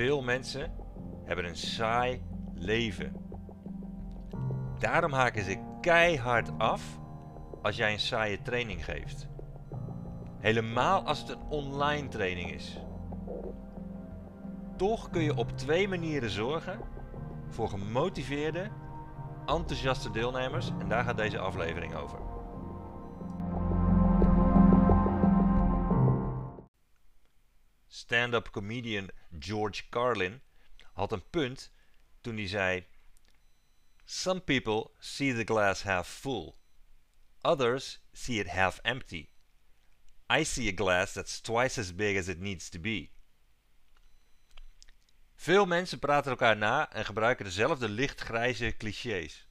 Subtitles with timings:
[0.00, 0.72] Veel mensen
[1.24, 2.22] hebben een saai
[2.54, 3.16] leven.
[4.78, 6.98] Daarom haken ze keihard af
[7.62, 9.28] als jij een saaie training geeft.
[10.38, 12.80] Helemaal als het een online training is.
[14.76, 16.80] Toch kun je op twee manieren zorgen
[17.48, 18.70] voor gemotiveerde,
[19.46, 22.18] enthousiaste deelnemers en daar gaat deze aflevering over.
[28.00, 30.40] Stand-up comedian George Carlin
[30.92, 31.70] had een punt
[32.20, 32.86] toen hij zei:
[34.04, 36.54] Some people see the glass half full.
[37.40, 39.28] Others see it half empty.
[40.38, 43.10] I see a glass that's twice as big as it needs to be.
[45.34, 49.48] Veel mensen praten elkaar na en gebruiken dezelfde lichtgrijze clichés.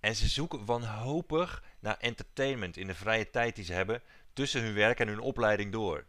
[0.00, 4.74] En ze zoeken wanhopig naar entertainment in de vrije tijd die ze hebben tussen hun
[4.74, 6.06] werk en hun opleiding door.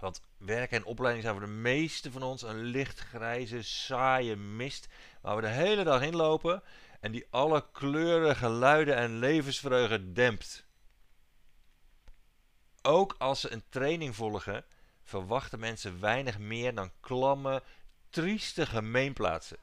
[0.00, 4.88] Want werk en opleiding zijn voor de meeste van ons een lichtgrijze, saaie mist
[5.20, 6.62] waar we de hele dag in lopen
[7.00, 10.66] en die alle kleuren, geluiden en levensvreugde dempt.
[12.82, 14.64] Ook als ze een training volgen,
[15.02, 17.62] verwachten mensen weinig meer dan klamme,
[18.10, 19.58] trieste gemeenplaatsen.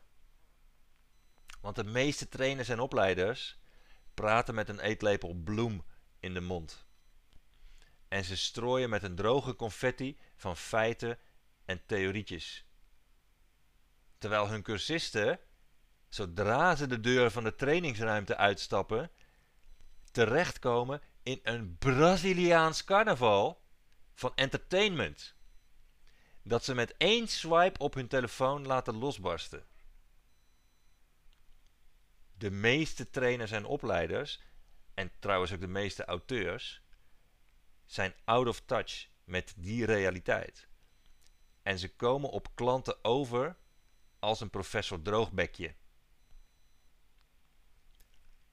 [1.62, 3.58] Want de meeste trainers en opleiders
[4.14, 5.84] praten met een eetlepel bloem
[6.20, 6.87] in de mond.
[8.08, 11.18] En ze strooien met een droge confetti van feiten
[11.66, 12.66] en theorietjes.
[14.18, 15.40] Terwijl hun cursisten,
[16.10, 19.12] zodra ze de deur van de trainingsruimte uitstappen,
[20.12, 23.62] terechtkomen in een Braziliaans carnaval
[24.14, 25.36] van entertainment.
[26.42, 29.66] Dat ze met één swipe op hun telefoon laten losbarsten.
[32.34, 34.42] De meeste trainers en opleiders,
[34.94, 36.82] en trouwens ook de meeste auteurs,
[37.88, 40.68] zijn out of touch met die realiteit.
[41.62, 43.58] En ze komen op klanten over
[44.20, 45.76] als een professor droogbekje.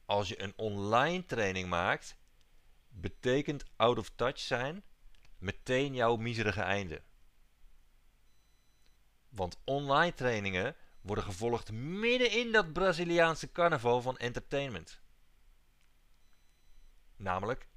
[0.04, 2.16] Als je een online training maakt,
[2.88, 4.84] betekent out of touch zijn
[5.38, 7.02] meteen jouw miserige einde.
[9.28, 15.00] Want online trainingen worden gevolgd midden in dat Braziliaanse carnaval van entertainment.
[17.16, 17.68] Namelijk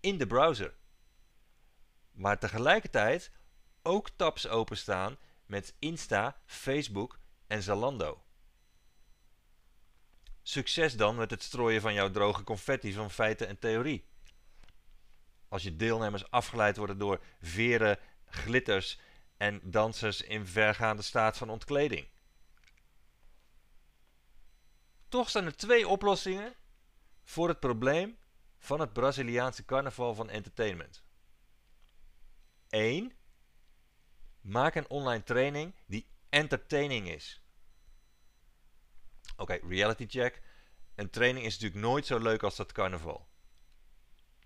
[0.00, 0.74] in de browser.
[2.20, 3.30] Maar tegelijkertijd
[3.82, 5.16] ook tabs openstaan
[5.46, 8.22] met Insta, Facebook en Zalando.
[10.42, 14.08] Succes dan met het strooien van jouw droge confetti van feiten en theorie.
[15.48, 19.00] Als je deelnemers afgeleid worden door veren, glitters
[19.36, 22.08] en dansers in vergaande staat van ontkleding.
[25.08, 26.54] Toch zijn er twee oplossingen
[27.22, 28.18] voor het probleem
[28.58, 31.08] van het Braziliaanse carnaval van entertainment.
[32.70, 33.12] 1.
[34.40, 37.42] Maak een online training die entertaining is.
[39.36, 40.42] Oké, reality check.
[40.94, 43.28] Een training is natuurlijk nooit zo leuk als dat carnaval.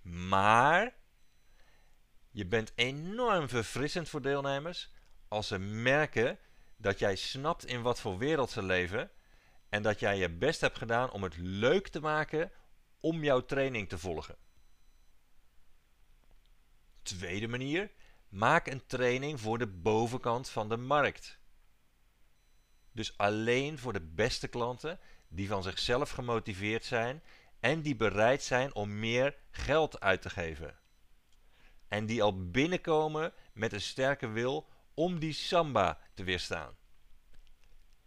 [0.03, 0.95] Maar
[2.31, 4.93] je bent enorm verfrissend voor deelnemers
[5.29, 6.39] als ze merken
[6.77, 9.11] dat jij snapt in wat voor wereld ze leven
[9.69, 12.53] en dat jij je best hebt gedaan om het leuk te maken
[13.01, 14.37] om jouw training te volgen.
[17.03, 17.91] Tweede manier,
[18.35, 21.39] maak een training voor de bovenkant van de markt.
[22.93, 27.23] Dus alleen voor de beste klanten die van zichzelf gemotiveerd zijn
[27.61, 30.79] en die bereid zijn om meer geld uit te geven.
[31.89, 36.77] En die al binnenkomen met een sterke wil om die samba te weerstaan.